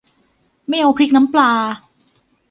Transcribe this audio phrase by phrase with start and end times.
[0.67, 1.51] ไม่เอาพริกน้ำปลา